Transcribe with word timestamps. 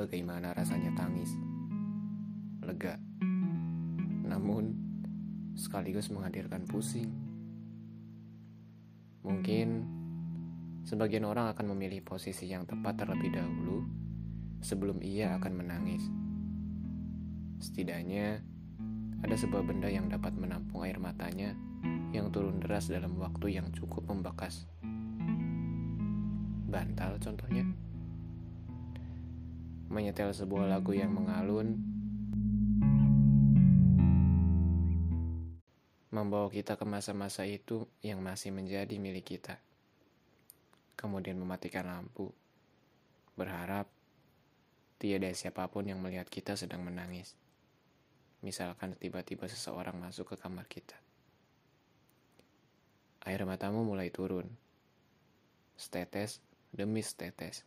bagaimana 0.00 0.56
rasanya 0.56 0.96
tangis. 0.96 1.36
Lega. 2.64 2.96
Namun, 4.24 4.72
sekaligus 5.52 6.08
menghadirkan 6.08 6.64
pusing. 6.64 7.12
Mungkin, 9.20 9.84
sebagian 10.88 11.28
orang 11.28 11.52
akan 11.52 11.76
memilih 11.76 12.00
posisi 12.00 12.48
yang 12.48 12.64
tepat 12.64 13.04
terlebih 13.04 13.28
dahulu 13.36 13.84
sebelum 14.64 15.04
ia 15.04 15.36
akan 15.36 15.52
menangis. 15.52 16.04
Setidaknya, 17.60 18.40
ada 19.20 19.36
sebuah 19.36 19.68
benda 19.68 19.92
yang 19.92 20.08
dapat 20.08 20.32
menampung 20.32 20.80
air 20.88 20.96
matanya 20.96 21.52
yang 22.16 22.32
turun 22.32 22.56
deras 22.56 22.88
dalam 22.88 23.20
waktu 23.20 23.60
yang 23.60 23.68
cukup 23.76 24.08
membekas. 24.08 24.64
Bantal 26.72 27.20
contohnya 27.20 27.68
menyetel 29.90 30.30
sebuah 30.30 30.70
lagu 30.70 30.94
yang 30.94 31.10
mengalun, 31.10 31.74
membawa 36.14 36.46
kita 36.46 36.78
ke 36.78 36.86
masa-masa 36.86 37.42
itu 37.42 37.90
yang 37.98 38.22
masih 38.22 38.54
menjadi 38.54 38.94
milik 39.02 39.34
kita. 39.34 39.58
Kemudian 40.94 41.34
mematikan 41.42 41.90
lampu, 41.90 42.30
berharap 43.34 43.90
tiada 45.02 45.26
siapa 45.34 45.66
pun 45.66 45.82
yang 45.82 45.98
melihat 45.98 46.30
kita 46.30 46.54
sedang 46.54 46.86
menangis. 46.86 47.34
Misalkan 48.46 48.94
tiba-tiba 48.94 49.50
seseorang 49.50 49.98
masuk 49.98 50.32
ke 50.32 50.36
kamar 50.38 50.70
kita. 50.70 50.94
Air 53.26 53.42
matamu 53.42 53.82
mulai 53.82 54.14
turun. 54.14 54.46
Setetes 55.74 56.38
demi 56.70 57.02
setetes 57.02 57.66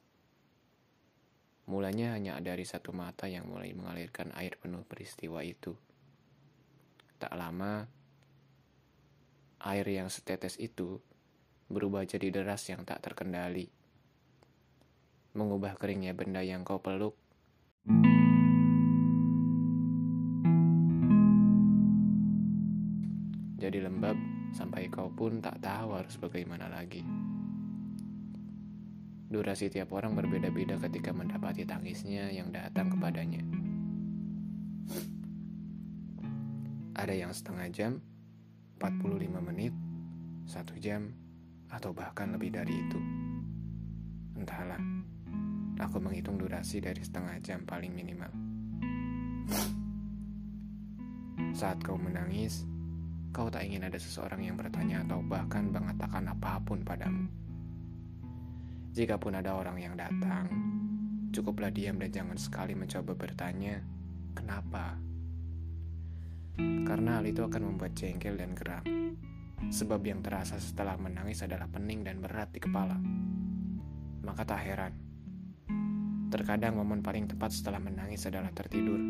Mulanya 1.64 2.20
hanya 2.20 2.36
dari 2.44 2.68
satu 2.68 2.92
mata 2.92 3.24
yang 3.32 3.48
mulai 3.48 3.72
mengalirkan 3.72 4.36
air 4.36 4.60
penuh 4.60 4.84
peristiwa 4.84 5.40
itu. 5.48 5.72
Tak 7.16 7.32
lama, 7.40 7.88
air 9.64 9.88
yang 9.88 10.12
setetes 10.12 10.60
itu 10.60 11.00
berubah 11.72 12.04
jadi 12.04 12.36
deras 12.36 12.68
yang 12.68 12.84
tak 12.84 13.00
terkendali. 13.00 13.72
Mengubah 15.34 15.80
keringnya 15.80 16.12
benda 16.12 16.44
yang 16.44 16.68
kau 16.68 16.84
peluk. 16.84 17.16
Jadi 23.56 23.80
lembab 23.80 24.20
sampai 24.52 24.92
kau 24.92 25.08
pun 25.08 25.40
tak 25.40 25.64
tahu 25.64 25.96
harus 25.96 26.20
bagaimana 26.20 26.68
lagi. 26.68 27.33
Durasi 29.34 29.66
tiap 29.66 29.90
orang 29.98 30.14
berbeda-beda 30.14 30.78
ketika 30.78 31.10
mendapati 31.10 31.66
tangisnya 31.66 32.30
yang 32.30 32.54
datang 32.54 32.94
kepadanya. 32.94 33.42
Ada 36.94 37.18
yang 37.18 37.34
setengah 37.34 37.66
jam, 37.74 37.98
45 38.78 39.42
menit, 39.42 39.74
satu 40.46 40.78
jam, 40.78 41.10
atau 41.66 41.90
bahkan 41.98 42.30
lebih 42.30 42.54
dari 42.54 42.78
itu. 42.78 43.00
Entahlah, 44.38 44.78
aku 45.82 45.98
menghitung 45.98 46.38
durasi 46.38 46.78
dari 46.78 47.02
setengah 47.02 47.34
jam 47.42 47.66
paling 47.66 47.90
minimal. 47.90 48.30
Saat 51.58 51.82
kau 51.82 51.98
menangis, 51.98 52.70
kau 53.34 53.50
tak 53.50 53.66
ingin 53.66 53.90
ada 53.90 53.98
seseorang 53.98 54.46
yang 54.46 54.62
bertanya 54.62 55.02
atau 55.02 55.26
bahkan 55.26 55.74
mengatakan 55.74 56.30
apa 56.30 56.62
pun 56.62 56.86
padamu. 56.86 57.43
Jikapun 58.94 59.34
ada 59.34 59.58
orang 59.58 59.82
yang 59.82 59.98
datang, 59.98 60.46
cukuplah 61.34 61.74
diam 61.74 61.98
dan 61.98 62.14
jangan 62.14 62.38
sekali 62.38 62.78
mencoba 62.78 63.18
bertanya, 63.18 63.82
"Kenapa?" 64.38 65.02
Karena 66.62 67.18
hal 67.18 67.26
itu 67.26 67.42
akan 67.42 67.74
membuat 67.74 67.98
jengkel 67.98 68.38
dan 68.38 68.54
geram. 68.54 68.86
Sebab 69.74 69.98
yang 70.06 70.22
terasa 70.22 70.62
setelah 70.62 70.94
menangis 71.02 71.42
adalah 71.42 71.66
pening 71.74 72.06
dan 72.06 72.22
berat 72.22 72.54
di 72.54 72.62
kepala. 72.62 73.02
Maka 74.22 74.46
tak 74.46 74.62
heran. 74.62 74.94
Terkadang 76.30 76.78
momen 76.78 77.02
paling 77.02 77.26
tepat 77.26 77.50
setelah 77.50 77.82
menangis 77.82 78.30
adalah 78.30 78.54
tertidur. 78.54 79.02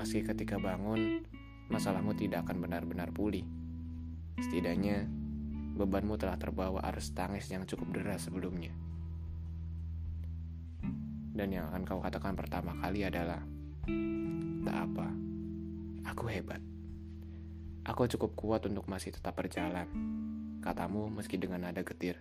Meski 0.00 0.24
ketika 0.24 0.56
bangun, 0.56 1.28
masalahmu 1.68 2.16
tidak 2.16 2.48
akan 2.48 2.64
benar-benar 2.64 3.12
pulih. 3.12 3.44
Setidaknya, 4.40 5.04
bebanmu 5.78 6.18
telah 6.18 6.34
terbawa 6.34 6.82
arus 6.90 7.14
tangis 7.14 7.46
yang 7.54 7.62
cukup 7.62 7.94
deras 7.94 8.26
sebelumnya. 8.26 8.74
Dan 11.30 11.54
yang 11.54 11.70
akan 11.70 11.86
kau 11.86 12.02
katakan 12.02 12.34
pertama 12.34 12.74
kali 12.82 13.06
adalah, 13.06 13.38
tak 14.66 14.76
apa, 14.90 15.06
aku 16.10 16.26
hebat. 16.26 16.58
Aku 17.86 18.10
cukup 18.10 18.34
kuat 18.34 18.66
untuk 18.66 18.90
masih 18.90 19.14
tetap 19.14 19.38
berjalan, 19.38 19.86
katamu 20.58 21.06
meski 21.14 21.38
dengan 21.38 21.62
nada 21.62 21.86
getir. 21.86 22.18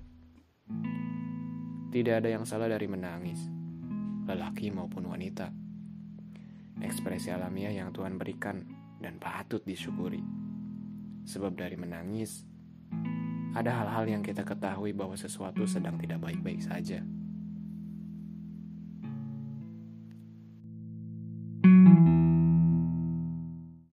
Tidak 1.89 2.13
ada 2.13 2.29
yang 2.29 2.45
salah 2.45 2.69
dari 2.69 2.85
menangis, 2.85 3.41
lelaki 4.29 4.69
maupun 4.69 5.09
wanita. 5.09 5.49
Ekspresi 6.77 7.33
alamiah 7.33 7.73
yang 7.73 7.89
Tuhan 7.89 8.21
berikan 8.21 8.61
dan 9.01 9.17
patut 9.17 9.65
disyukuri. 9.65 10.21
Sebab 11.25 11.57
dari 11.57 11.73
menangis, 11.73 12.45
ada 13.55 13.71
hal-hal 13.71 14.05
yang 14.09 14.23
kita 14.25 14.43
ketahui 14.43 14.91
bahwa 14.91 15.15
sesuatu 15.15 15.63
sedang 15.63 15.95
tidak 15.99 16.19
baik-baik 16.23 16.59
saja. 16.63 17.03